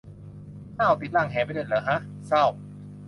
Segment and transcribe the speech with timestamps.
[0.79, 1.97] อ่าว ติดร่างแหไปด้วยเหรอฮะ
[2.27, 2.43] เศร้า